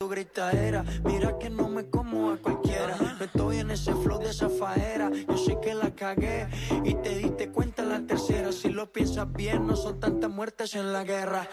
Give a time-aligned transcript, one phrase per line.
[0.00, 2.96] Tu gritadera, mira que no me como a cualquiera.
[3.18, 5.10] No estoy en ese flow de esa faera.
[5.10, 6.46] Yo sé que la cagué
[6.84, 8.52] y te diste cuenta la tercera.
[8.52, 11.48] Si lo piensas bien, no son tantas muertes en la guerra.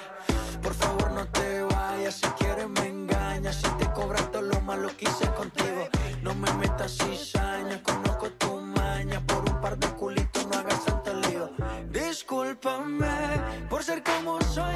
[0.62, 2.18] Por favor, no te vayas.
[2.21, 3.55] Si quieres, me engañas.
[3.55, 5.89] Si te cobras todo lo malo que hice contigo,
[6.21, 7.82] no me metas cizaña.
[7.82, 9.25] Conozco tu maña.
[9.25, 11.50] Por un par de culitos, no hagas tanto lío.
[11.89, 13.07] Discúlpame
[13.71, 14.75] por ser como soy,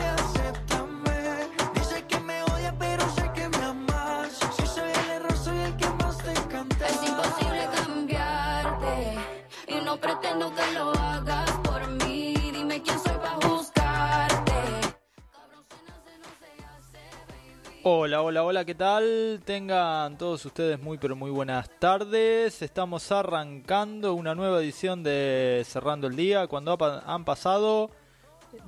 [17.92, 19.42] Hola, hola, hola, ¿qué tal?
[19.43, 22.62] Tengan todos ustedes muy pero muy buenas tardes.
[22.62, 27.89] Estamos arrancando una nueva edición de Cerrando el Día cuando han pasado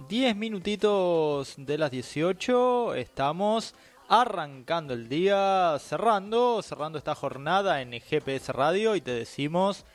[0.10, 2.96] 10 minutitos de las 18.
[2.96, 3.76] Estamos
[4.10, 9.86] arrancando el día, cerrando, cerrando esta jornada en GPS Radio y te decimos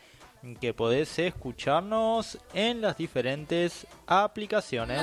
[0.61, 5.01] que podés escucharnos en las diferentes aplicaciones.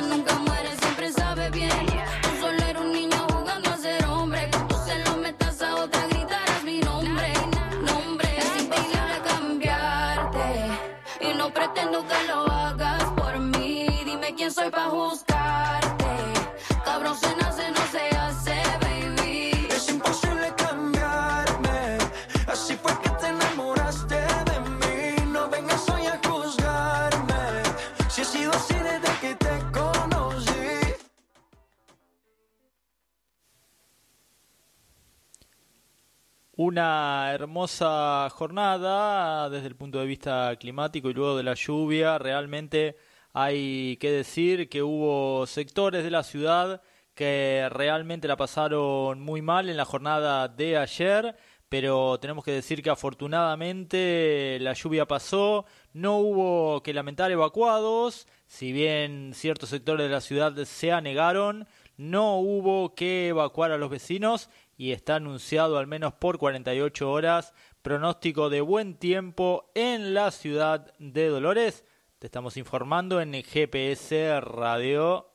[36.66, 42.16] Una hermosa jornada desde el punto de vista climático y luego de la lluvia.
[42.16, 42.96] Realmente
[43.34, 46.80] hay que decir que hubo sectores de la ciudad
[47.14, 51.36] que realmente la pasaron muy mal en la jornada de ayer,
[51.68, 58.72] pero tenemos que decir que afortunadamente la lluvia pasó, no hubo que lamentar evacuados, si
[58.72, 64.48] bien ciertos sectores de la ciudad se anegaron, no hubo que evacuar a los vecinos
[64.76, 67.52] y está anunciado al menos por 48 horas
[67.82, 71.84] pronóstico de buen tiempo en la ciudad de Dolores.
[72.18, 75.33] Te estamos informando en GPS Radio.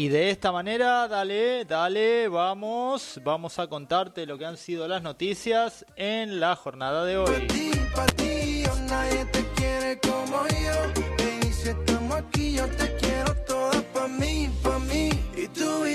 [0.00, 5.02] Y de esta manera, dale, dale, vamos, vamos a contarte lo que han sido las
[5.02, 7.46] noticias en la jornada de hoy.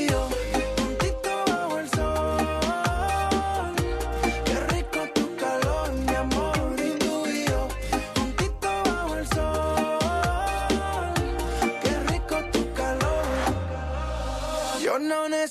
[0.08, 0.45] yo,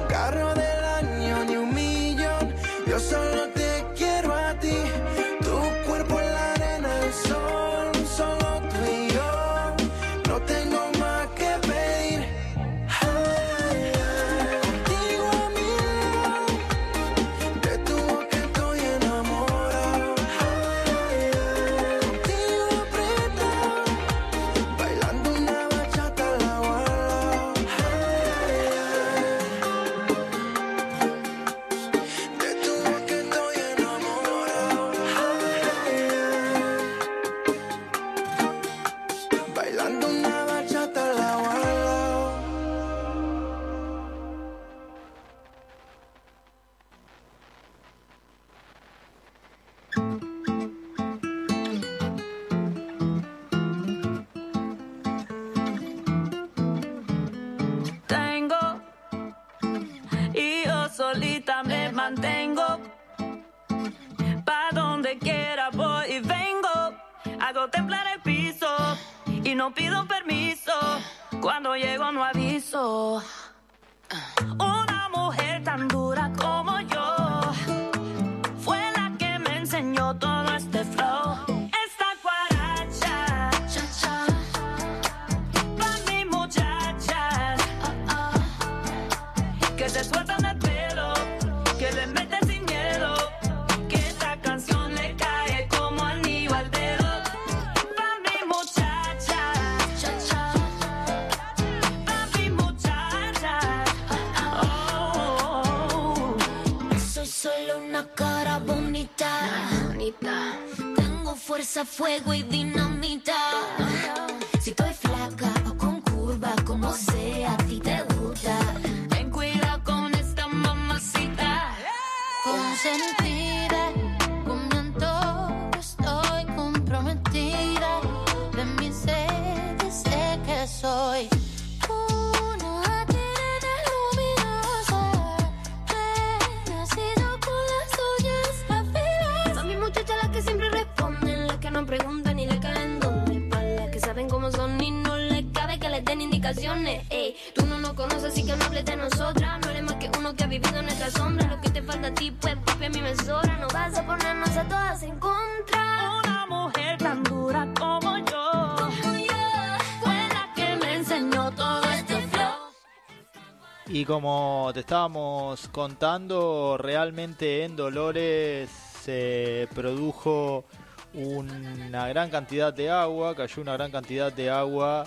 [164.03, 170.65] Y como te estábamos contando, realmente en Dolores se produjo
[171.13, 175.05] una gran cantidad de agua, cayó una gran cantidad de agua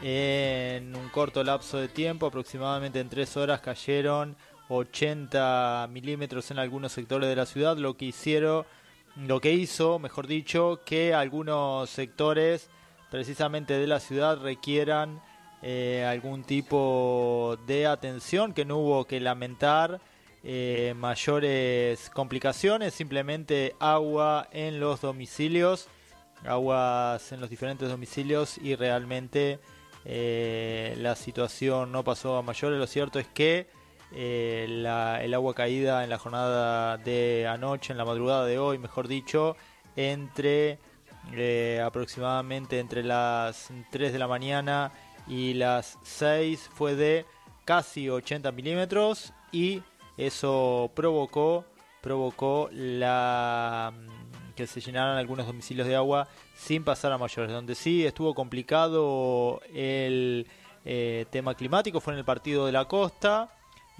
[0.00, 4.34] en un corto lapso de tiempo, aproximadamente en tres horas cayeron
[4.70, 8.64] 80 milímetros en algunos sectores de la ciudad, lo que hicieron,
[9.16, 12.70] lo que hizo, mejor dicho, que algunos sectores
[13.10, 15.20] precisamente de la ciudad requieran
[15.62, 20.00] eh, algún tipo de atención, que no hubo que lamentar
[20.42, 25.88] eh, mayores complicaciones, simplemente agua en los domicilios,
[26.46, 29.58] aguas en los diferentes domicilios y realmente
[30.06, 32.78] eh, la situación no pasó a mayores.
[32.78, 33.68] Lo cierto es que
[34.12, 38.78] eh, la- el agua caída en la jornada de anoche, en la madrugada de hoy,
[38.78, 39.56] mejor dicho,
[39.94, 40.78] entre
[41.84, 44.90] aproximadamente entre las 3 de la mañana
[45.30, 47.24] y las 6 fue de
[47.64, 49.80] casi 80 milímetros y
[50.16, 51.64] eso provocó
[52.02, 57.76] provocó la mm, que se llenaran algunos domicilios de agua sin pasar a mayores donde
[57.76, 60.48] sí estuvo complicado el
[60.84, 63.54] eh, tema climático fue en el partido de la costa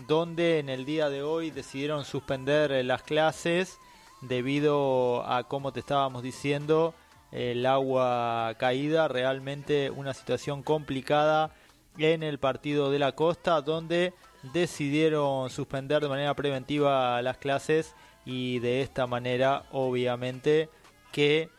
[0.09, 3.79] donde en el día de hoy decidieron suspender las clases
[4.21, 6.93] debido a como te estábamos diciendo
[7.32, 11.50] el agua caída realmente una situación complicada
[11.99, 14.15] en el partido de la costa donde
[14.53, 17.94] decidieron suspender de manera preventiva las clases
[18.25, 20.71] y de esta manera obviamente
[21.12, 21.50] que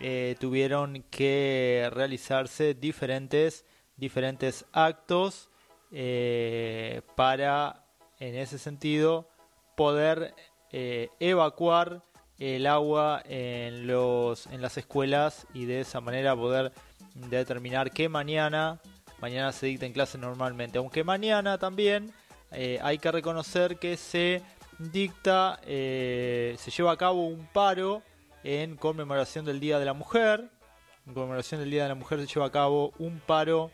[0.00, 3.64] eh, tuvieron que realizarse diferentes
[3.96, 5.50] diferentes actos
[5.90, 7.84] eh, para
[8.20, 9.28] en ese sentido
[9.76, 10.34] poder
[10.70, 12.04] eh, evacuar
[12.38, 16.72] el agua en los en las escuelas y de esa manera poder
[17.14, 18.80] determinar que mañana
[19.20, 20.78] mañana se dicten clases normalmente.
[20.78, 22.12] Aunque mañana también
[22.52, 24.42] eh, hay que reconocer que se
[24.78, 28.02] dicta eh, se lleva a cabo un paro
[28.44, 30.48] en conmemoración del día de la mujer.
[31.06, 33.70] En conmemoración del día de la mujer se lleva a cabo un paro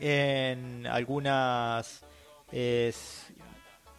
[0.00, 2.04] en algunas
[2.52, 2.92] eh,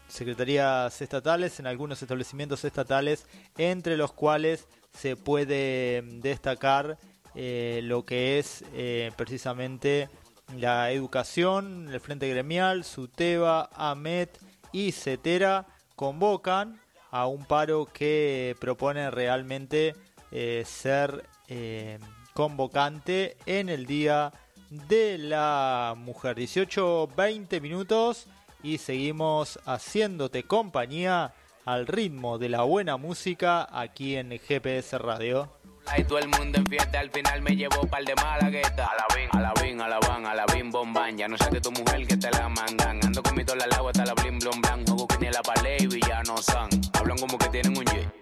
[0.10, 3.26] secretarías estatales, en algunos establecimientos estatales,
[3.58, 6.98] entre los cuales se puede destacar
[7.36, 10.10] eh, lo que es eh, precisamente
[10.58, 14.40] la educación, el Frente Gremial, SUTEBA, AMET
[14.72, 16.80] y CETERA convocan
[17.12, 19.96] a un paro que propone realmente
[20.32, 22.00] eh, ser eh,
[22.34, 24.32] convocante en el Día
[24.70, 26.38] de la Mujer.
[26.38, 28.28] 18-20 minutos
[28.64, 31.34] y seguimos haciéndote compañía
[31.66, 35.52] al ritmo de la buena música aquí en GPS Radio.
[35.86, 38.88] Ay, todo el mundo en fiesta, al final me llevó par de malaguetas.
[38.88, 41.18] A la bin, a la bin, a la van, a la bin, bomban.
[41.18, 43.00] Ya no sé de tu mujer que te la mandan.
[43.04, 44.86] Ando con mi tola al agua hasta la blin, blon, blan.
[44.86, 46.70] Juego que ni la palé y villano san.
[46.94, 48.14] Hablan como que tienen un jet.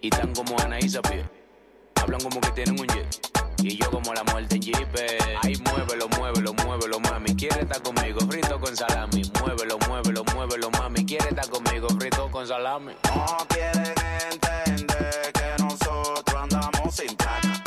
[0.00, 1.24] Y tan como Ana y Zapie.
[1.94, 3.20] Hablan como que tienen un jet.
[3.62, 4.88] Y yo como la muerte en jeep.
[5.42, 7.11] Ay, muévelo, muévelo, muévelo, mami.
[7.42, 9.22] Quiere estar conmigo, frito con salami.
[9.40, 11.04] Muévelo, muévelo, muévelo, mami.
[11.04, 11.88] Quiere estar conmigo,
[12.30, 12.92] con salami.
[13.12, 13.94] No quieren
[14.30, 17.60] entender que nosotros andamos sin placa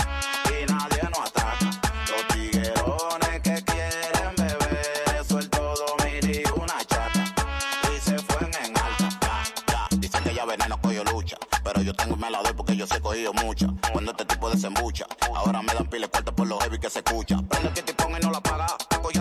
[0.48, 1.82] y nadie nos ataca.
[2.08, 7.36] Los tiguerones que quieren beber, eso todo, mire una chata.
[7.94, 9.10] Y se fue en alta.
[9.68, 11.36] Ya, ya, dicen que ya veneno cogió lucha.
[11.66, 13.68] Pero yo tengo un melador porque yo sé cogido mucha.
[13.92, 15.06] Cuando este tipo desembucha,
[15.36, 17.42] ahora me dan pile corta por lo heavy que se escucha.
[17.50, 18.68] Prende que te ponga y no la paga.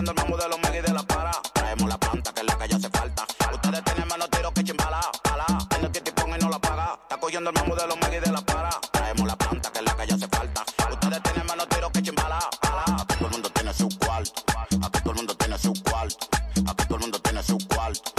[0.07, 1.31] El mambo de los de la para.
[1.53, 3.25] Traemos la planta que es la que ya hace falta.
[3.51, 5.01] Ustedes tienen menos tiros que chimbala.
[5.33, 5.45] Ala.
[5.67, 6.99] Prende que te ponga y no la paga.
[7.01, 8.69] Está cogiendo el mambo de los mega de la para.
[8.91, 10.63] Traemos la planta que es la que ya hace falta.
[10.91, 12.37] Ustedes tienen menos tiros que chimbala.
[12.61, 12.83] Ala.
[13.01, 14.43] Aquí todo el mundo tiene su cuarto.
[14.85, 16.27] Aquí todo el mundo tiene su cuarto.
[16.67, 18.11] Aquí todo el mundo tiene su cuarto.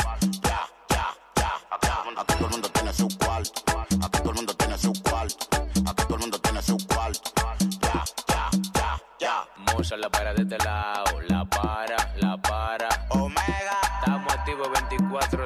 [0.42, 1.52] Ya, ya, ya,
[1.82, 2.20] ya.
[2.20, 3.62] Aquí todo el mundo tiene su cuarto.
[4.02, 5.46] Aquí todo el mundo tiene su cuarto.
[5.86, 7.30] Aquí todo el mundo tiene su cuarto.
[7.80, 9.44] Ya, ya, ya, ya.
[9.56, 11.15] Moza la para de este lado,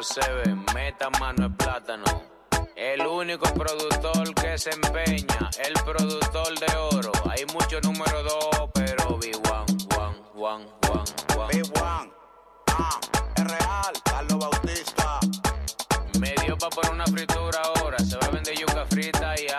[0.00, 2.04] 24-7, meta mano es plátano.
[2.74, 7.12] El único productor que se empeña, el productor de oro.
[7.28, 9.66] Hay muchos número dos, pero vi one,
[9.98, 11.04] one, one, one,
[11.36, 11.52] one.
[11.52, 12.12] B1.
[12.68, 13.00] Ah,
[13.36, 13.92] es real.
[14.02, 15.20] Carlos Bautista.
[16.18, 17.98] Me dio pa' por una fritura ahora.
[17.98, 19.49] Se va a vender yuca frita y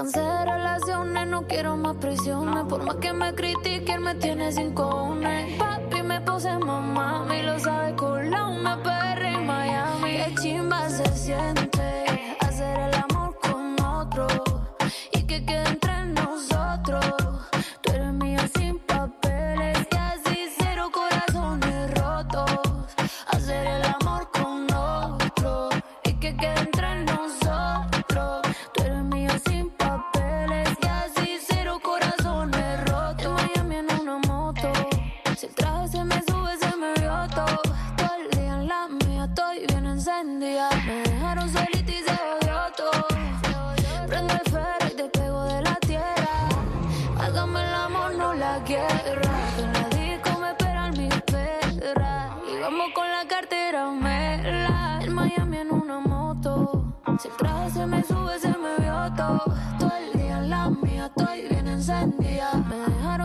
[0.00, 2.64] cansé de relaciones, no quiero más prisiones.
[2.64, 5.58] Por más que me critiquen, me tiene sin cojones.
[5.58, 10.12] Papi me puse mamá, y lo sabe con la PR en Miami.
[10.16, 13.19] Qué chimba se siente hacer el amor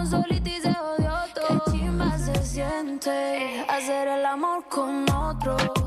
[0.05, 1.63] dejaron solita y se odió todo.
[1.65, 5.84] Qué chimba se siente hacer el amor con otro.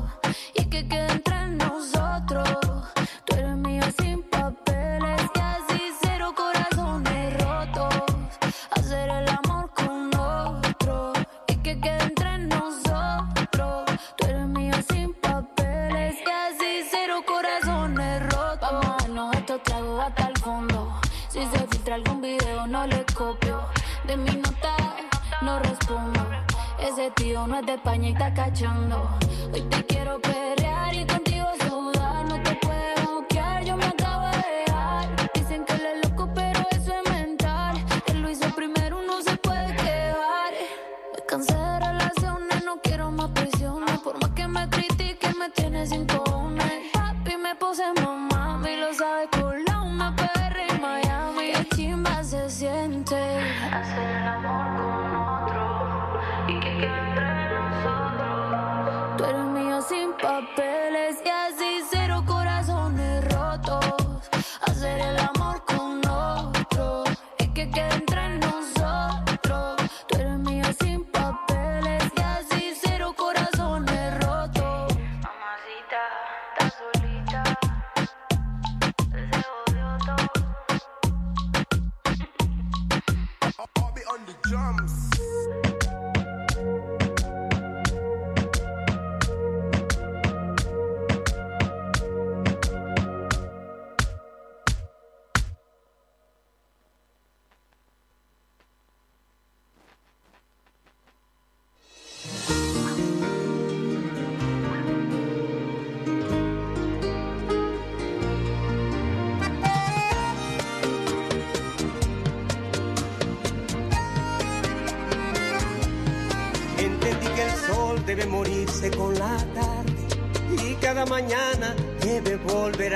[27.65, 29.09] De España y está cachando.
[29.53, 31.28] Hoy te quiero perrear y contigo
[84.49, 84.88] drums.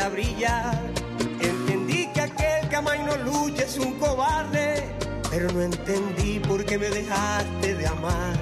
[0.10, 0.80] Brillar.
[1.40, 4.84] Entendí que aquel que no lucha es un cobarde,
[5.30, 8.38] pero no entendí por qué me dejaste de amar.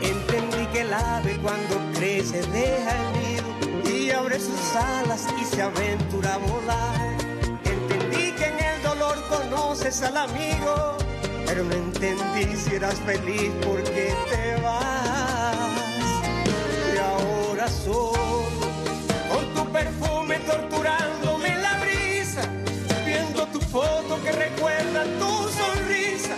[0.00, 3.52] Entendí que el ave cuando crece deja el nido
[3.84, 7.16] y sus alas y se aventura a volar.
[7.64, 10.96] Entendí que en el dolor conoces al amigo,
[11.46, 15.66] pero no entendí si eras feliz porque te vas.
[16.94, 18.31] Y ahora solo,
[23.72, 26.36] foto que recuerda tu sonrisa,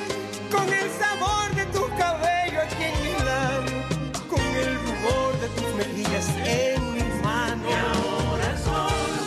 [0.52, 6.28] con el sabor de tu cabello aquí en labios, con el rubor de tus mejillas
[6.44, 7.66] en mis manos.
[7.68, 9.20] Y ahora solo,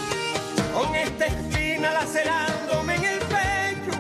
[0.74, 3.94] con esta espina lacerándome en el pecho,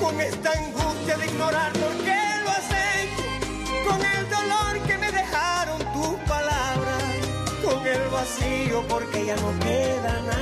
[0.00, 2.68] con esta angustia de ignorar por qué lo has
[3.86, 7.04] con el dolor que me dejaron tus palabras,
[7.62, 10.41] con el vacío porque ya no queda nada.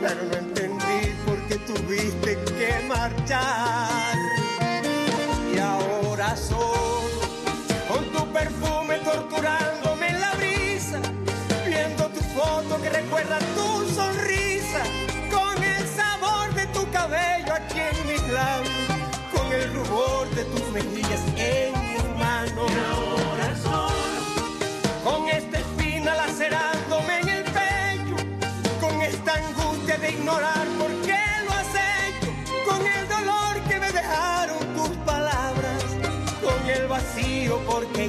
[0.00, 3.59] Pero no entendí por qué tuviste que marchar.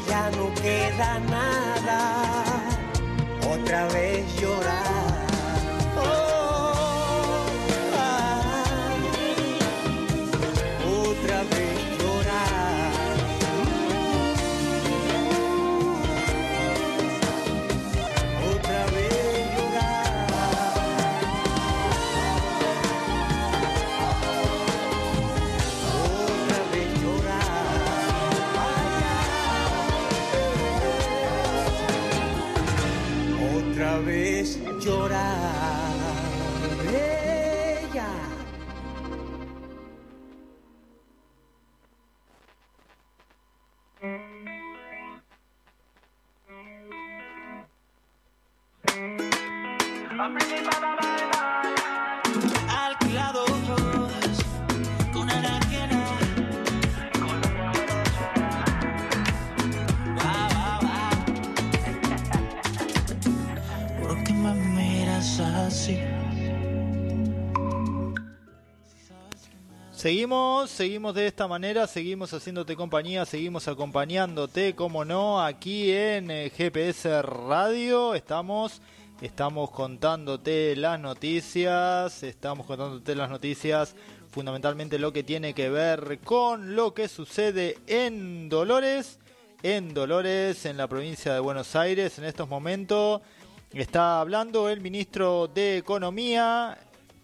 [0.08, 2.00] Ya no queda nada.
[3.50, 4.41] Otra vez
[70.02, 76.50] Seguimos, seguimos de esta manera, seguimos haciéndote compañía, seguimos acompañándote, como no, aquí en eh,
[76.50, 78.16] GPS Radio.
[78.16, 78.82] Estamos,
[79.22, 83.96] estamos contándote las noticias, estamos contándote las noticias,
[84.32, 89.20] fundamentalmente lo que tiene que ver con lo que sucede en Dolores,
[89.62, 93.22] en Dolores, en la provincia de Buenos Aires, en estos momentos.
[93.72, 96.80] Está hablando el ministro de Economía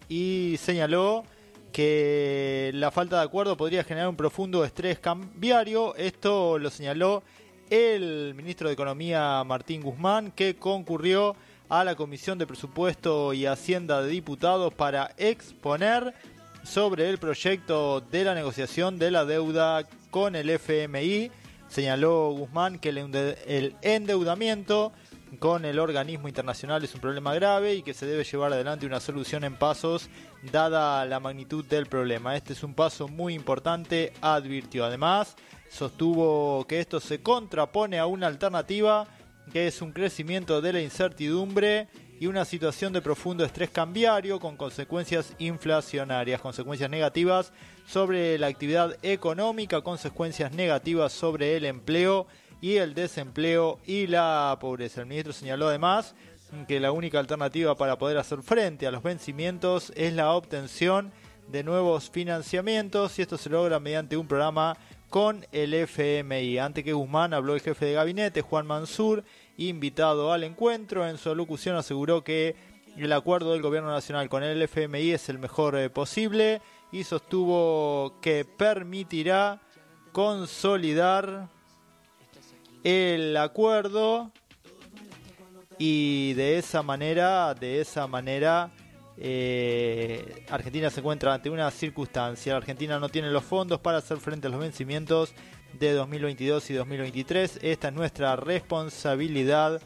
[0.08, 1.24] y señaló
[1.72, 5.94] que la falta de acuerdo podría generar un profundo estrés cambiario.
[5.96, 7.22] Esto lo señaló
[7.70, 11.36] el ministro de Economía Martín Guzmán, que concurrió
[11.68, 16.14] a la Comisión de Presupuesto y Hacienda de Diputados para exponer
[16.64, 21.30] sobre el proyecto de la negociación de la deuda con el FMI.
[21.68, 24.92] Señaló Guzmán que el ende- el endeudamiento
[25.38, 29.00] con el organismo internacional es un problema grave y que se debe llevar adelante una
[29.00, 30.08] solución en pasos
[30.52, 32.36] dada la magnitud del problema.
[32.36, 34.84] Este es un paso muy importante, advirtió.
[34.84, 35.36] Además,
[35.68, 39.06] sostuvo que esto se contrapone a una alternativa
[39.52, 41.88] que es un crecimiento de la incertidumbre
[42.20, 47.52] y una situación de profundo estrés cambiario con consecuencias inflacionarias, consecuencias negativas
[47.86, 52.26] sobre la actividad económica, consecuencias negativas sobre el empleo
[52.60, 55.00] y el desempleo y la pobreza.
[55.00, 56.14] El ministro señaló además
[56.66, 61.12] que la única alternativa para poder hacer frente a los vencimientos es la obtención
[61.48, 64.76] de nuevos financiamientos y esto se logra mediante un programa
[65.08, 66.58] con el FMI.
[66.58, 69.24] Ante que Guzmán habló el jefe de gabinete, Juan Mansur,
[69.56, 71.06] invitado al encuentro.
[71.06, 72.56] En su alocución aseguró que
[72.96, 76.60] el acuerdo del gobierno nacional con el FMI es el mejor eh, posible
[76.92, 79.60] y sostuvo que permitirá
[80.12, 81.48] consolidar
[82.84, 84.32] el acuerdo
[85.78, 88.70] y de esa manera, de esa manera,
[89.16, 92.56] eh, Argentina se encuentra ante una circunstancia.
[92.56, 95.34] Argentina no tiene los fondos para hacer frente a los vencimientos
[95.78, 97.60] de 2022 y 2023.
[97.62, 99.80] Esta es nuestra responsabilidad,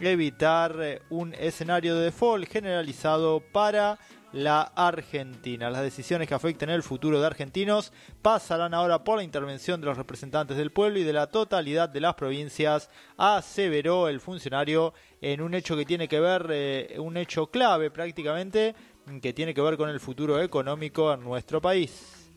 [0.00, 3.98] evitar eh, un escenario de default generalizado para
[4.32, 5.70] la Argentina.
[5.70, 9.96] Las decisiones que afecten el futuro de argentinos pasarán ahora por la intervención de los
[9.96, 15.54] representantes del pueblo y de la totalidad de las provincias, aseveró el funcionario en un
[15.54, 18.74] hecho que tiene que ver, eh, un hecho clave prácticamente,
[19.22, 22.30] que tiene que ver con el futuro económico en nuestro país.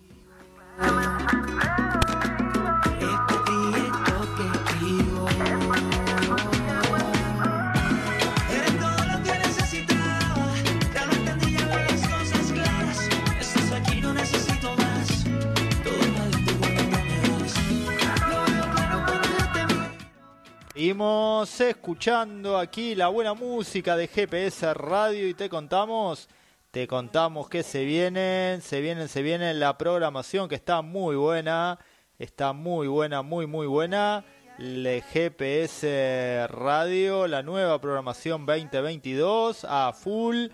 [20.81, 26.27] Seguimos escuchando aquí la buena música de GPS Radio y te contamos,
[26.71, 31.77] te contamos que se vienen, se vienen, se vienen la programación que está muy buena,
[32.17, 34.25] está muy buena, muy muy buena.
[34.57, 40.47] GPS Radio, la nueva programación 2022 a full,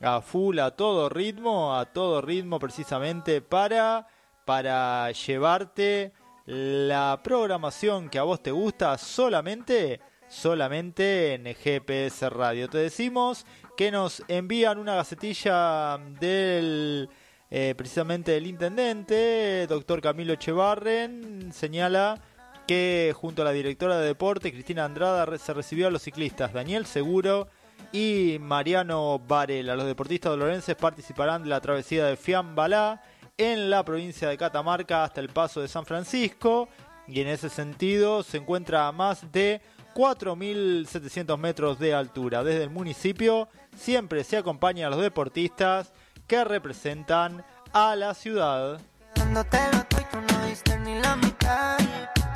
[0.00, 4.06] a full, a todo ritmo, a todo ritmo precisamente para
[4.46, 6.14] para llevarte
[6.46, 12.68] la programación que a vos te gusta solamente solamente en GPS Radio.
[12.68, 17.08] Te decimos que nos envían una gacetilla del
[17.50, 22.20] eh, precisamente del intendente, doctor Camilo Echevarren, señala
[22.66, 26.86] que junto a la directora de deporte, Cristina Andrada, se recibió a los ciclistas Daniel
[26.86, 27.48] Seguro
[27.92, 29.76] y Mariano Varela.
[29.76, 33.02] Los deportistas dolorenses participarán de la travesía de Fiambalá
[33.36, 36.68] en la provincia de Catamarca hasta el paso de San Francisco
[37.06, 39.60] y en ese sentido se encuentra a más de
[39.94, 42.44] 4.700 metros de altura.
[42.44, 45.92] Desde el municipio siempre se acompaña a los deportistas
[46.26, 48.80] que representan a la ciudad.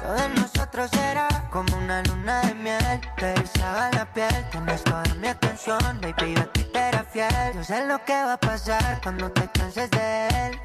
[0.02, 3.00] Lo de nosotros era como una luna de miel.
[3.16, 5.78] Te erizaba la piel, tienes toda mi atención.
[6.00, 7.52] Baby, yo a ti te era fiel.
[7.54, 10.60] Yo sé lo que va a pasar cuando te canses de él.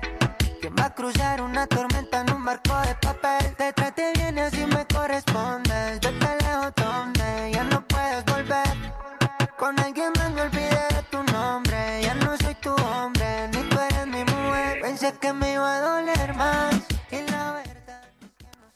[0.61, 3.55] ¿Quién va a cruzar una tormenta en un barco de papel?
[3.55, 5.99] Te trate bien así me correspondes.
[5.99, 7.72] Yo te lejos donde ya no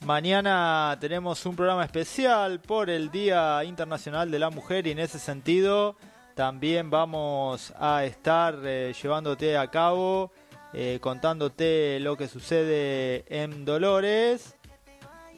[0.07, 5.19] Mañana tenemos un programa especial por el Día Internacional de la Mujer y en ese
[5.19, 5.97] sentido
[6.33, 10.31] también vamos a estar eh, llevándote a cabo,
[10.73, 14.55] eh, contándote lo que sucede en Dolores.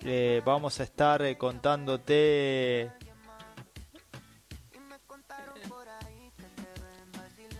[0.05, 2.91] Eh, vamos a estar contándote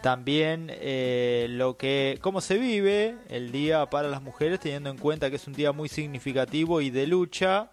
[0.02, 5.30] también eh, lo que cómo se vive el día para las mujeres teniendo en cuenta
[5.30, 7.72] que es un día muy significativo y de lucha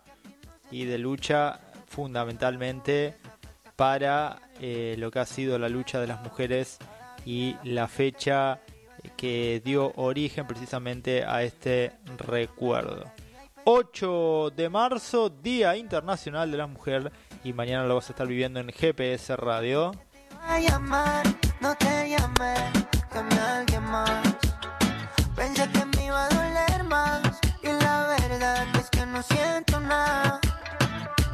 [0.71, 3.15] y de lucha fundamentalmente
[3.77, 6.79] para eh, lo que ha sido la lucha de las mujeres
[7.25, 8.61] y la fecha
[9.17, 13.05] que dio origen precisamente a este recuerdo.
[13.65, 17.13] 8 de marzo, Día Internacional de la Mujer
[17.45, 19.93] y mañana lo vas a estar viviendo en GPS Radio.
[21.67, 22.55] No te llamé,
[23.13, 24.23] llamé a alguien más.
[25.35, 27.23] Pensé que me iba a doler más
[27.61, 30.41] y la verdad es que no siento nada.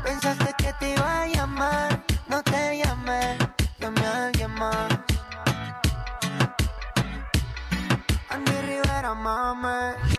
[0.02, 3.36] Pensaste que te iba a llamar, no te llamé,
[3.78, 4.88] llamé a alguien más.
[8.30, 10.11] Andy Rivera, mame.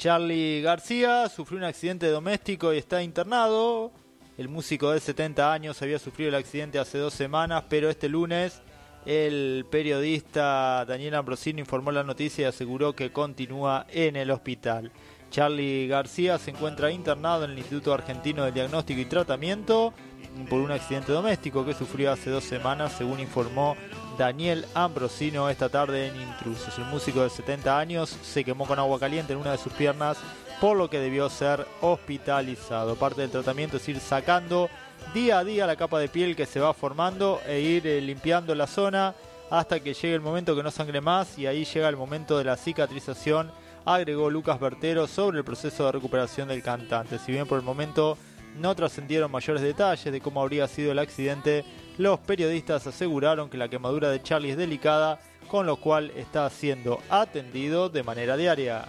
[0.00, 3.92] Charlie García sufrió un accidente doméstico y está internado.
[4.38, 8.62] El músico de 70 años había sufrido el accidente hace dos semanas, pero este lunes
[9.04, 14.90] el periodista Daniel Ambrosini informó la noticia y aseguró que continúa en el hospital.
[15.30, 19.94] Charlie García se encuentra internado en el Instituto Argentino de Diagnóstico y Tratamiento
[20.48, 23.76] por un accidente doméstico que sufrió hace dos semanas, según informó
[24.18, 26.76] Daniel Ambrosino esta tarde en Intrusos.
[26.78, 30.18] El músico de 70 años se quemó con agua caliente en una de sus piernas,
[30.60, 32.96] por lo que debió ser hospitalizado.
[32.96, 34.68] Parte del tratamiento es ir sacando
[35.14, 38.54] día a día la capa de piel que se va formando e ir eh, limpiando
[38.54, 39.14] la zona
[39.50, 42.44] hasta que llegue el momento que no sangre más y ahí llega el momento de
[42.44, 43.50] la cicatrización,
[43.94, 47.18] agregó Lucas Bertero sobre el proceso de recuperación del cantante.
[47.18, 48.16] Si bien por el momento
[48.58, 51.64] no trascendieron mayores detalles de cómo habría sido el accidente,
[51.98, 57.00] los periodistas aseguraron que la quemadura de Charlie es delicada, con lo cual está siendo
[57.10, 58.86] atendido de manera diaria.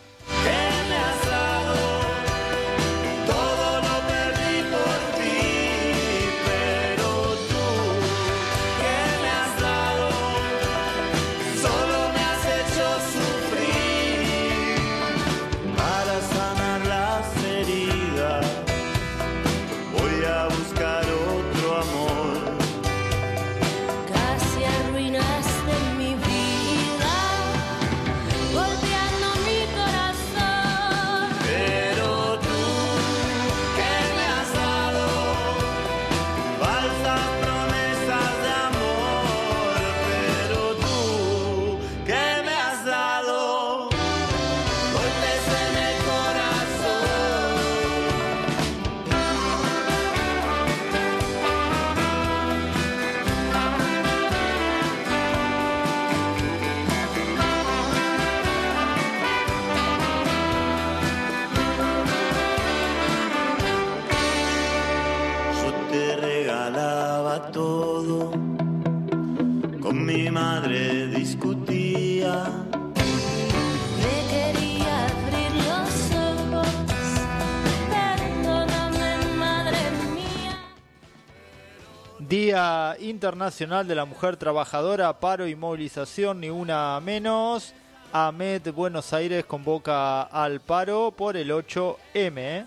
[83.00, 87.74] Internacional de la Mujer Trabajadora, paro y movilización, ni una menos.
[88.14, 92.66] AMET Buenos Aires convoca al paro por el 8M.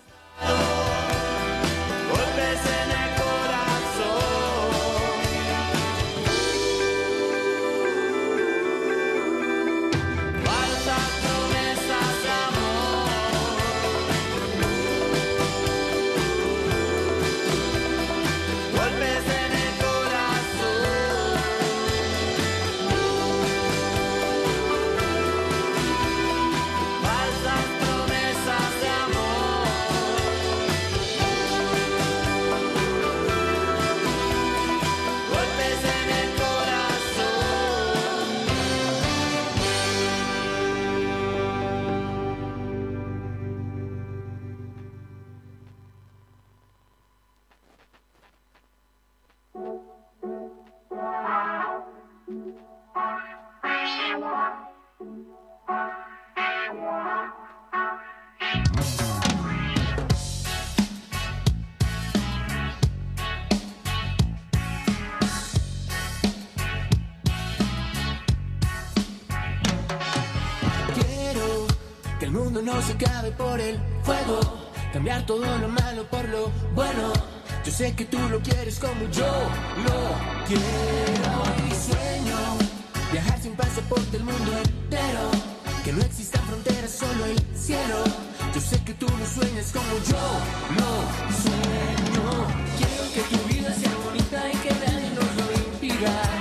[72.34, 74.40] Mundo no se acabe por el fuego.
[74.92, 77.12] Cambiar todo lo malo por lo bueno.
[77.64, 79.32] Yo sé que tú lo quieres como yo
[79.86, 79.98] lo
[80.48, 81.32] quiero.
[81.68, 82.38] Y sueño
[83.12, 85.30] viajar sin pasaporte el mundo entero.
[85.84, 88.02] Que no existan fronteras, solo el cielo.
[88.52, 90.24] Yo sé que tú lo sueñas como yo
[90.78, 90.90] lo
[91.42, 92.46] sueño.
[92.78, 96.33] Quiero que tu vida sea bonita y que nadie nos lo impida.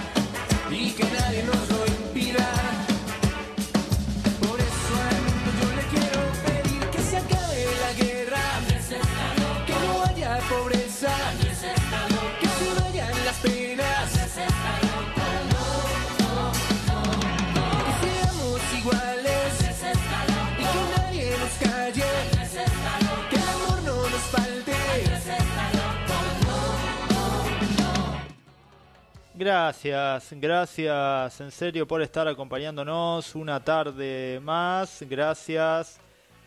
[29.43, 35.03] Gracias, gracias en serio por estar acompañándonos una tarde más.
[35.10, 35.99] Gracias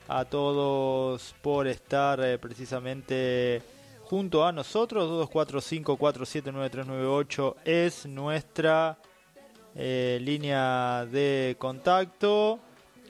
[0.08, 3.60] a todos por estar eh, precisamente
[4.08, 5.28] junto a nosotros.
[5.30, 8.98] 2245479398 es nuestra
[9.74, 12.60] eh, línea de contacto.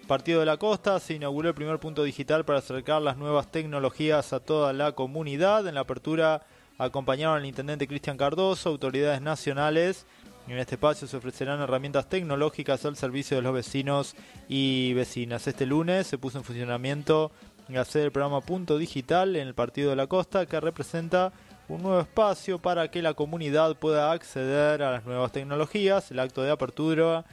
[0.07, 4.33] Partido de la Costa se inauguró el primer punto digital para acercar las nuevas tecnologías
[4.33, 5.67] a toda la comunidad.
[5.67, 6.47] En la apertura
[6.79, 10.07] acompañaron al intendente Cristian Cardoso, autoridades nacionales.
[10.49, 14.15] En este espacio se ofrecerán herramientas tecnológicas al servicio de los vecinos
[14.49, 15.49] y vecinas.
[15.49, 17.33] Este lunes se puso en funcionamiento
[17.69, 21.33] la sede del programa Punto Digital en el Partido de la Costa, que representa
[21.69, 26.11] un nuevo espacio para que la comunidad pueda acceder a las nuevas tecnologías.
[26.11, 27.25] El acto de apertura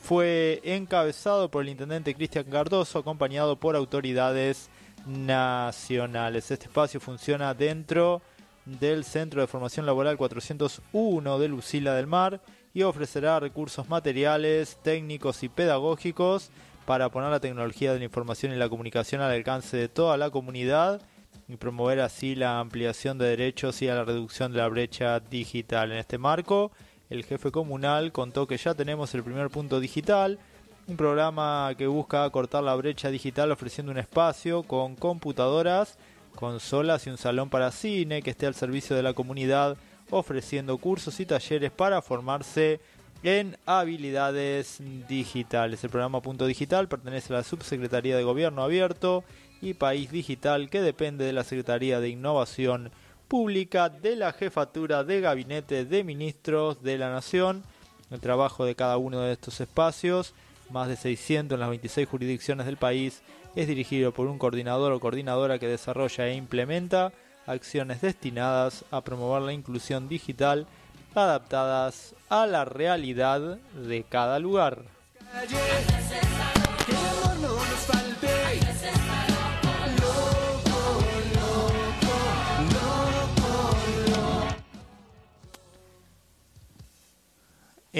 [0.00, 4.68] fue encabezado por el intendente Cristian Cardoso, acompañado por autoridades
[5.06, 6.50] nacionales.
[6.50, 8.20] Este espacio funciona dentro
[8.66, 12.42] del Centro de Formación Laboral 401 de Lucila del Mar
[12.74, 16.50] y ofrecerá recursos materiales, técnicos y pedagógicos
[16.88, 20.30] para poner la tecnología de la información y la comunicación al alcance de toda la
[20.30, 21.02] comunidad
[21.46, 25.92] y promover así la ampliación de derechos y a la reducción de la brecha digital.
[25.92, 26.72] En este marco,
[27.10, 30.38] el jefe comunal contó que ya tenemos el primer punto digital,
[30.86, 35.98] un programa que busca cortar la brecha digital ofreciendo un espacio con computadoras,
[36.36, 39.76] consolas y un salón para cine que esté al servicio de la comunidad
[40.08, 42.80] ofreciendo cursos y talleres para formarse
[43.22, 45.82] en habilidades digitales.
[45.82, 49.24] El programa Punto Digital pertenece a la Subsecretaría de Gobierno Abierto
[49.60, 52.90] y País Digital que depende de la Secretaría de Innovación
[53.26, 57.64] Pública de la Jefatura de Gabinete de Ministros de la Nación.
[58.10, 60.34] El trabajo de cada uno de estos espacios,
[60.70, 63.22] más de 600 en las 26 jurisdicciones del país,
[63.56, 67.12] es dirigido por un coordinador o coordinadora que desarrolla e implementa
[67.46, 70.66] acciones destinadas a promover la inclusión digital
[71.18, 74.84] adaptadas a la realidad de cada lugar.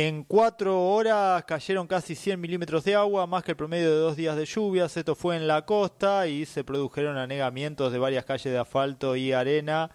[0.01, 4.17] En cuatro horas cayeron casi 100 milímetros de agua, más que el promedio de dos
[4.17, 4.97] días de lluvias.
[4.97, 9.33] Esto fue en la costa y se produjeron anegamientos de varias calles de asfalto y
[9.33, 9.91] arena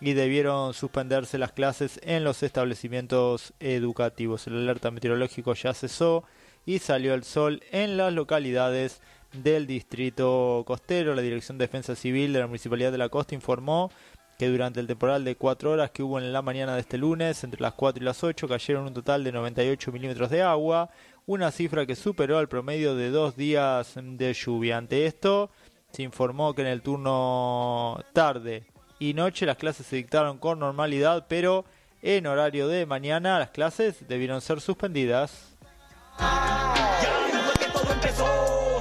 [0.00, 4.46] y debieron suspenderse las clases en los establecimientos educativos.
[4.46, 6.24] El alerta meteorológico ya cesó
[6.66, 9.00] y salió el sol en las localidades
[9.32, 11.14] del distrito costero.
[11.14, 13.90] La Dirección de Defensa Civil de la Municipalidad de la Costa informó
[14.38, 17.42] que durante el temporal de 4 horas que hubo en la mañana de este lunes,
[17.42, 20.90] entre las 4 y las 8, cayeron un total de 98 milímetros de agua,
[21.24, 24.76] una cifra que superó al promedio de dos días de lluvia.
[24.76, 25.50] Ante esto,
[25.90, 28.66] se informó que en el turno tarde
[28.98, 31.64] y noche las clases se dictaron con normalidad, pero
[32.02, 35.56] en horario de mañana las clases debieron ser suspendidas.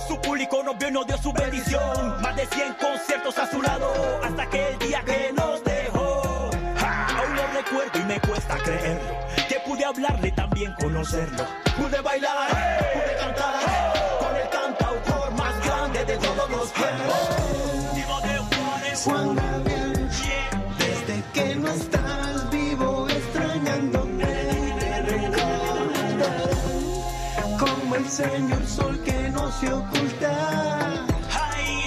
[0.08, 2.21] Su público nos vio y nos dio su bendición.
[2.21, 3.91] Más de 100 conciertos a su lado.
[4.23, 6.51] Hasta que el día que nos dejó.
[6.78, 9.15] Aún lo recuerdo y me cuesta creerlo.
[9.49, 11.43] Que pude hablarle también conocerlo.
[11.75, 12.49] Pude bailar,
[12.93, 13.56] pude cantar.
[14.19, 17.25] Con el cantautor más grande de todos los tiempos.
[28.15, 31.06] Señor sol que no se oculta.
[31.34, 31.84] Ay,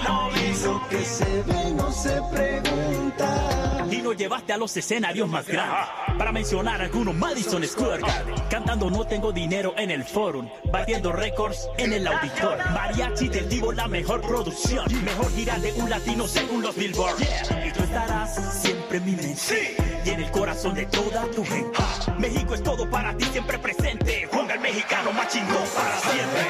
[0.63, 3.87] lo que se ve no se pregunta.
[3.91, 5.89] Y nos llevaste a los escenarios más grandes.
[6.19, 8.35] Para mencionar algunos, Madison Square Garden.
[8.51, 10.49] Cantando No Tengo Dinero en el Forum.
[10.71, 12.59] Batiendo récords en el auditor.
[12.73, 14.87] Mariachi del Divo, la mejor producción.
[15.05, 17.23] Mejor gira de un latino según los Billboard.
[17.67, 19.88] Y tú estarás siempre en mi mente.
[20.05, 21.79] Y en el corazón de toda tu gente.
[22.19, 24.29] México es todo para ti, siempre presente.
[24.33, 26.47] Juan el mexicano más chingón para siempre.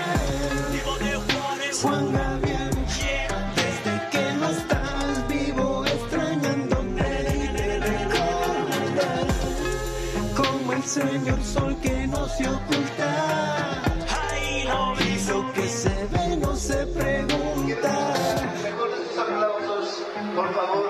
[0.72, 1.80] Divo de Juárez.
[1.82, 2.70] Juan Gabriel.
[3.56, 7.02] Desde que no estás vivo extrañándome.
[7.02, 9.26] Te recordaré
[10.36, 13.82] como el señor sol que no se oculta.
[14.30, 18.14] Ay, lo Eso que se ve no se pregunta.
[19.66, 20.87] sus por favor,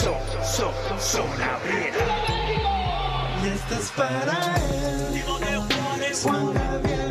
[0.00, 0.16] Gabriel.
[0.42, 1.94] So, so, son Gabriel.
[3.42, 5.22] Y esta es para él.
[6.22, 7.01] Juan Gabriel.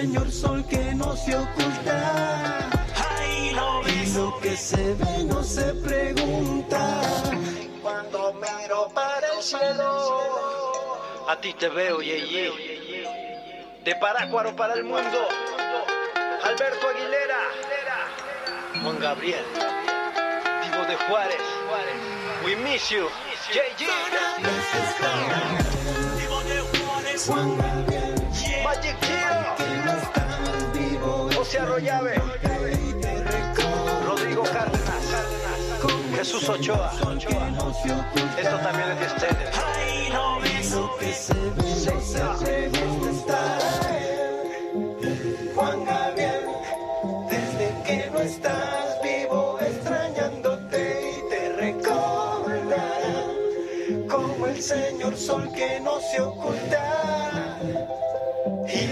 [0.00, 2.70] Señor sol que no se oculta.
[3.54, 7.02] Lo Eso que se ve no se pregunta.
[7.82, 9.90] Cuando miro para el cielo,
[11.28, 13.04] A ti te veo, ye, ye.
[13.84, 15.18] De Parácuaro para el mundo.
[16.44, 17.42] Alberto Aguilera.
[18.82, 19.44] Juan Gabriel.
[20.62, 21.42] Divo de Juárez.
[22.44, 23.06] We miss you.
[23.52, 23.86] Ye, ye.
[26.18, 27.26] Divo de Juárez.
[27.26, 28.19] Juan Gabriel.
[28.80, 29.10] Magic
[31.60, 32.14] Arroyave,
[34.06, 35.04] Rodrigo Cárdenas,
[36.14, 36.92] Jesús Ochoa.
[38.38, 39.50] Esto también es de ustedes.
[45.54, 46.46] Juan Gabriel,
[47.28, 53.26] desde que no estás vivo extrañándote y te recordarán
[54.08, 57.49] como el señor sol que no se oculta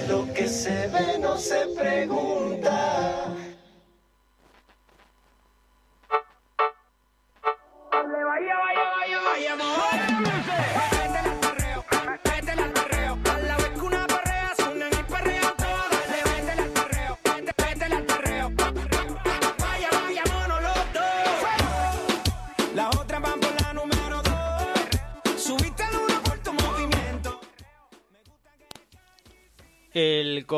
[0.09, 3.38] lo que se ve no se pregunta.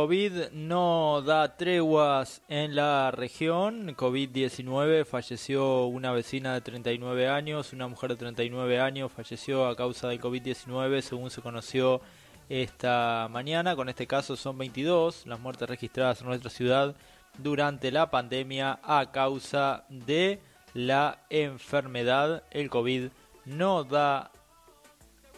[0.01, 3.95] COVID no da treguas en la región.
[3.95, 10.09] COVID-19 falleció una vecina de 39 años, una mujer de 39 años falleció a causa
[10.09, 12.01] del COVID-19 según se conoció
[12.49, 13.77] esta mañana.
[13.77, 16.97] Con este caso son 22 las muertes registradas en nuestra ciudad
[17.37, 20.41] durante la pandemia a causa de
[20.73, 22.45] la enfermedad.
[22.51, 23.11] El COVID
[23.45, 24.31] no da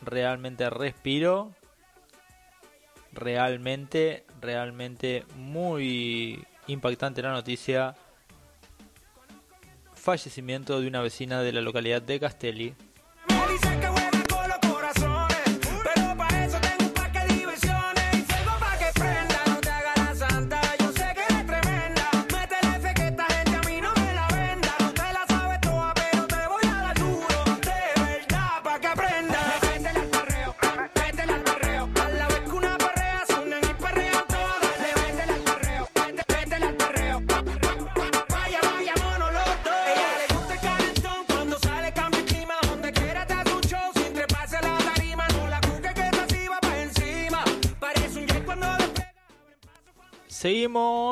[0.03, 1.51] realmente respiro
[3.13, 7.95] realmente, realmente muy impactante la noticia.
[9.95, 12.75] Fallecimiento de una vecina de la localidad de Castelli.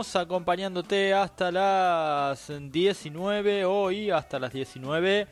[0.00, 3.66] Acompañándote hasta las 19.
[3.66, 5.26] Hoy, hasta las 19,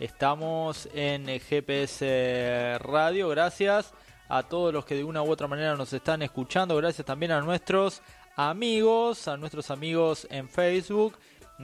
[0.00, 3.28] estamos en GPS Radio.
[3.28, 3.92] Gracias
[4.30, 6.74] a todos los que de una u otra manera nos están escuchando.
[6.76, 8.00] Gracias también a nuestros
[8.34, 11.18] amigos, a nuestros amigos en Facebook,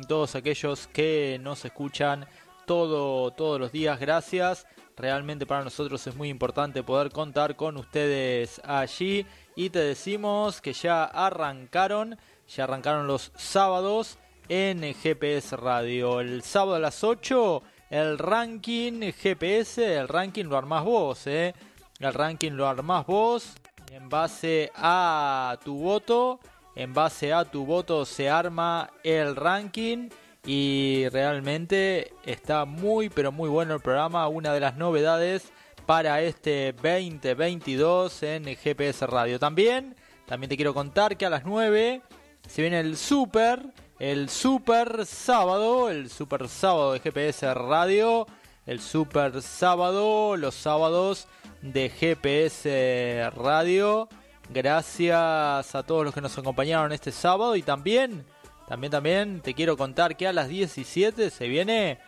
[0.06, 2.26] todos aquellos que nos escuchan
[2.66, 3.98] todo, todos los días.
[3.98, 4.66] Gracias.
[5.00, 9.24] Realmente para nosotros es muy importante poder contar con ustedes allí.
[9.56, 12.18] Y te decimos que ya arrancaron,
[12.54, 16.20] ya arrancaron los sábados en GPS Radio.
[16.20, 21.54] El sábado a las 8, el ranking GPS, el ranking lo armás vos, ¿eh?
[22.00, 23.54] El ranking lo armás vos
[23.92, 26.40] en base a tu voto.
[26.74, 30.08] En base a tu voto se arma el ranking
[30.46, 34.26] y realmente está muy pero muy bueno el programa.
[34.28, 35.52] Una de las novedades
[35.86, 39.38] para este 2022 en GPS Radio.
[39.38, 39.94] También,
[40.26, 42.00] también te quiero contar que a las 9
[42.48, 48.26] se viene el super, el super sábado, el super sábado de GPS Radio,
[48.66, 51.28] el super sábado, los sábados
[51.62, 54.08] de GPS Radio.
[54.48, 58.24] Gracias a todos los que nos acompañaron este sábado y también,
[58.68, 61.98] también, también te quiero contar que a las 17 se viene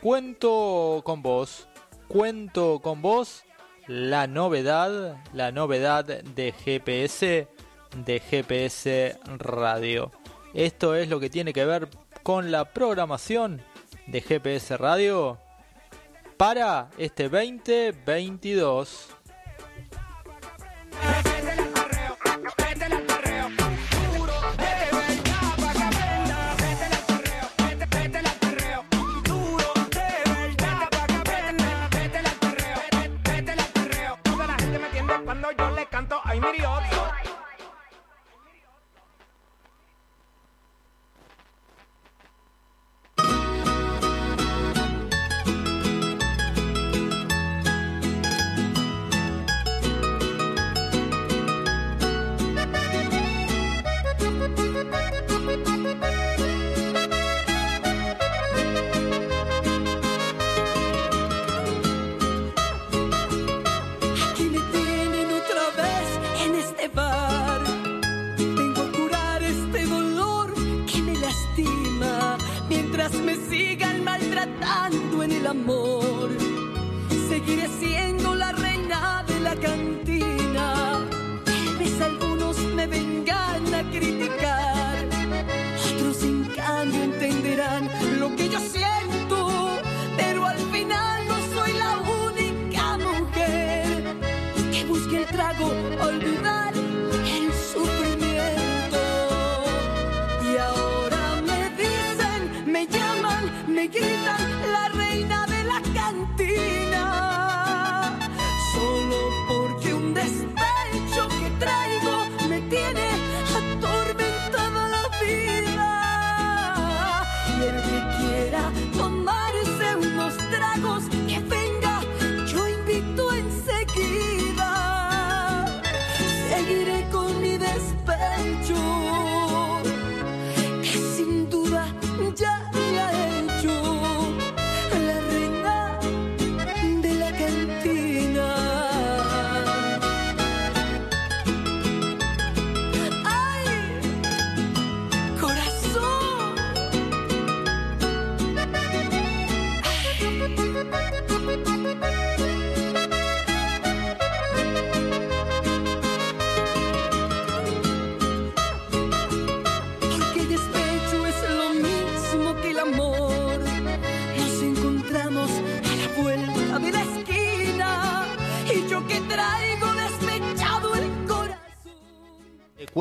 [0.00, 1.66] Cuento con vos.
[2.06, 3.44] Cuento con vos
[3.88, 7.48] la novedad, la novedad de GPS,
[7.96, 10.10] de GPS Radio.
[10.54, 11.88] Esto es lo que tiene que ver
[12.22, 13.62] con la programación
[14.06, 15.38] de GPS Radio
[16.36, 19.08] para este 2022.
[21.02, 23.50] Métele al perreo.
[24.16, 25.74] Duro, de verdad, pa'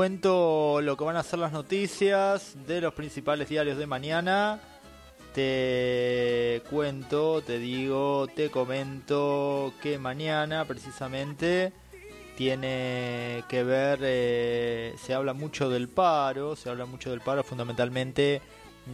[0.02, 4.60] cuento lo que van a ser las noticias de los principales diarios de mañana.
[5.34, 11.74] Te cuento, te digo, te comento que mañana precisamente
[12.38, 18.44] tiene que ver, eh, se habla mucho del paro, se habla mucho del paro, fundamentalmente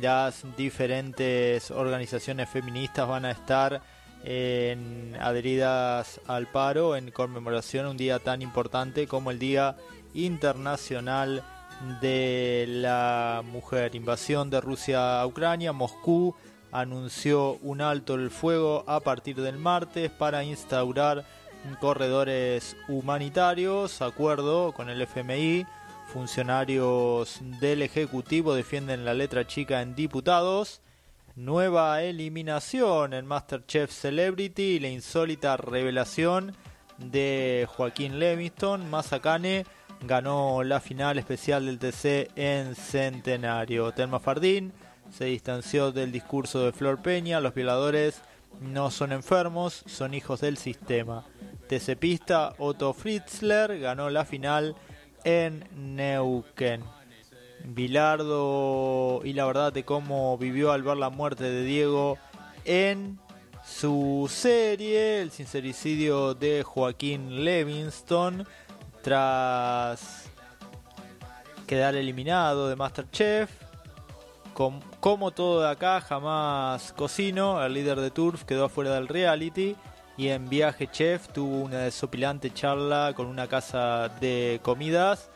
[0.02, 3.82] las diferentes organizaciones feministas van a estar
[4.24, 9.76] en- adheridas al paro en conmemoración a un día tan importante como el Día
[10.14, 11.44] Internacional
[12.02, 13.96] de la Mujer.
[13.96, 16.36] Invasión de Rusia a Ucrania, Moscú
[16.72, 21.26] anunció un alto el fuego a partir del martes para instaurar
[21.80, 25.66] corredores humanitarios, acuerdo con el FMI.
[26.12, 30.82] Funcionarios del Ejecutivo defienden la letra chica en diputados.
[31.36, 36.56] Nueva eliminación en Masterchef Celebrity la insólita revelación
[37.00, 38.90] de Joaquín Levingston.
[38.90, 39.66] Mazacane
[40.06, 43.92] ganó la final especial del TC en Centenario.
[43.92, 44.74] Telma Fardín
[45.10, 47.40] se distanció del discurso de Flor Peña.
[47.40, 48.22] Los violadores
[48.62, 51.26] no son enfermos, son hijos del sistema.
[51.68, 54.76] TCPista Otto Fritzler ganó la final
[55.24, 56.84] en Neuquén.
[57.66, 62.18] Bilardo y la verdad de cómo vivió al ver la muerte de Diego
[62.66, 63.20] en
[63.66, 68.46] su serie, el sincericidio de Joaquín Levingston,
[69.04, 70.24] tras
[71.68, 73.52] quedar eliminado de Masterchef.
[74.54, 79.76] Com- como todo de acá, jamás cocino, el líder de Turf quedó afuera del reality
[80.16, 85.30] y en Viaje Chef tuvo una desopilante charla con una casa de comidas.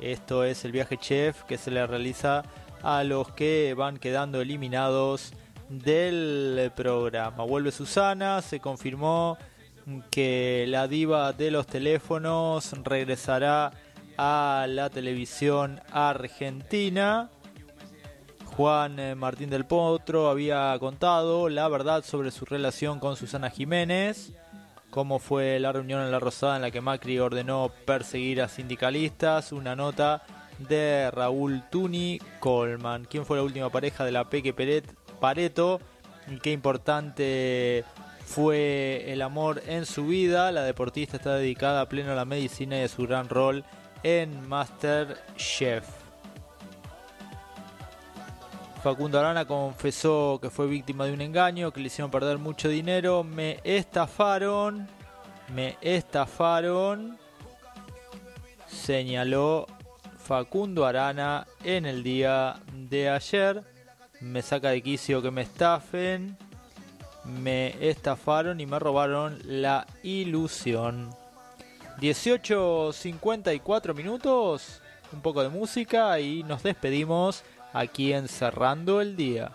[0.00, 2.42] Esto es el Viaje Chef que se le realiza
[2.82, 5.32] a los que van quedando eliminados
[5.68, 7.44] del programa.
[7.44, 9.36] Vuelve Susana, se confirmó
[10.10, 13.72] que la diva de los teléfonos regresará
[14.16, 17.30] a la televisión argentina.
[18.56, 24.32] Juan eh, Martín del Potro había contado la verdad sobre su relación con Susana Jiménez,
[24.90, 29.52] cómo fue la reunión en La Rosada en la que Macri ordenó perseguir a sindicalistas,
[29.52, 30.22] una nota
[30.58, 34.52] de Raúl Tuni Colman, quien fue la última pareja de la Peque
[35.18, 35.80] Pareto,
[36.42, 37.84] qué importante
[38.34, 42.78] fue el amor en su vida, la deportista está dedicada a pleno a la medicina
[42.78, 43.62] y a su gran rol
[44.02, 45.84] en Masterchef.
[48.82, 53.22] Facundo Arana confesó que fue víctima de un engaño, que le hicieron perder mucho dinero.
[53.22, 54.88] Me estafaron,
[55.54, 57.18] me estafaron,
[58.66, 59.66] señaló
[60.16, 63.62] Facundo Arana en el día de ayer.
[64.20, 66.38] Me saca de quicio que me estafen,
[67.24, 71.10] me estafaron y me robaron la ilusión.
[72.00, 79.52] 18.54 minutos, un poco de música y nos despedimos aquí en Cerrando el Día.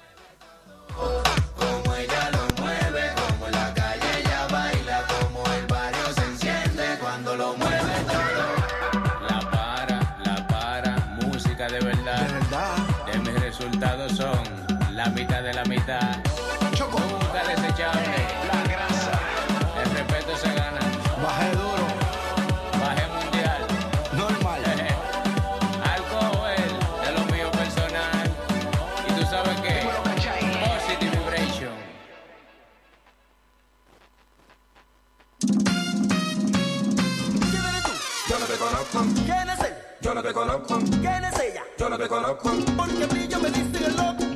[40.28, 40.80] te conozco.
[40.99, 41.63] ¿Quién es ella?
[41.78, 42.51] Yo no te conozco.
[42.75, 44.26] Porque brillo me dice el loco.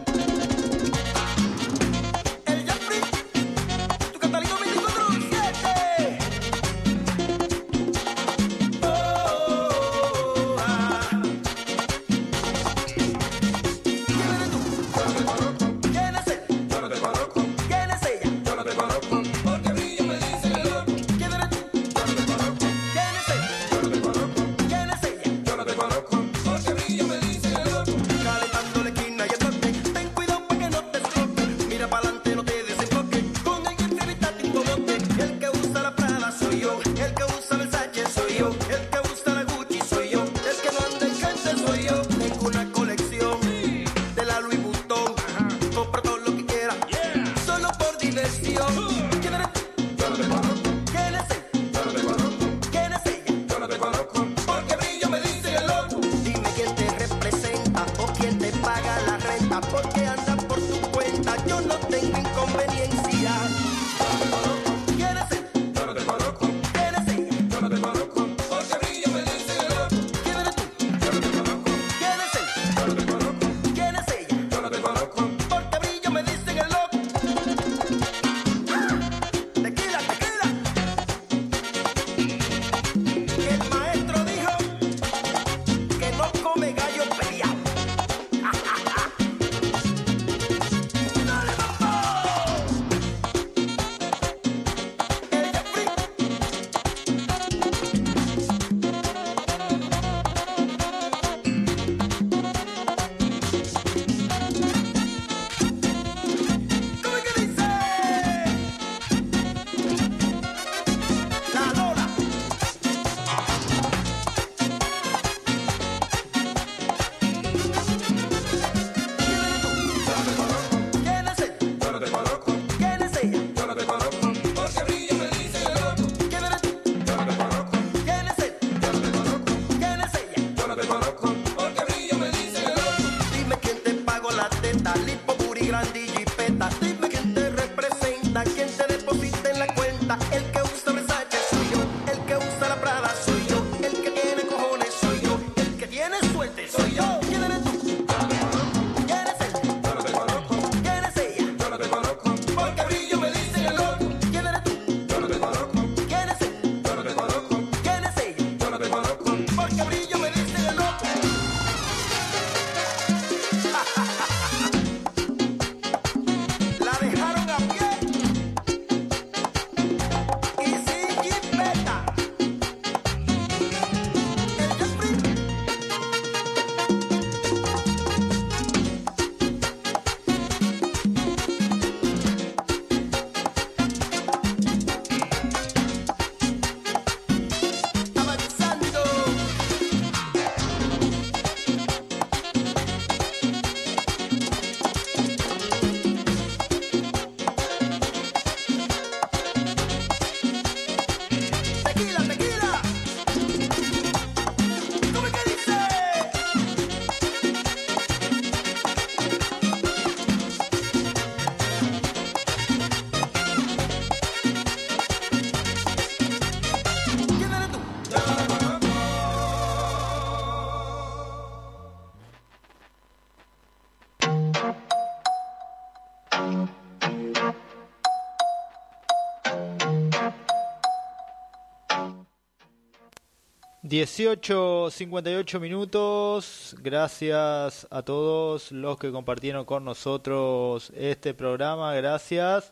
[233.92, 236.78] 18.58 minutos.
[236.82, 241.94] Gracias a todos los que compartieron con nosotros este programa.
[241.96, 242.72] Gracias.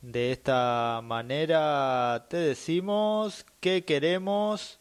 [0.00, 4.78] De esta manera te decimos que queremos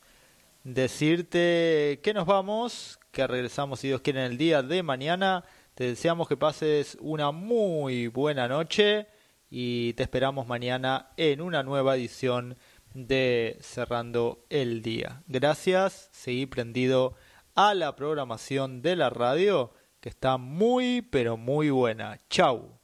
[0.63, 5.43] decirte que nos vamos, que regresamos si Dios quiere en el día de mañana.
[5.73, 9.07] Te deseamos que pases una muy buena noche
[9.49, 12.57] y te esperamos mañana en una nueva edición
[12.93, 15.23] de Cerrando el Día.
[15.27, 17.15] Gracias, seguí prendido
[17.55, 22.19] a la programación de la radio, que está muy, pero muy buena.
[22.29, 22.79] Chau.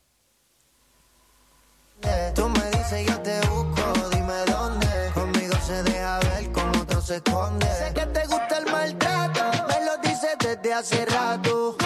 [7.10, 11.76] Sé que te gusta el maltrato, me lo dices desde hace rato.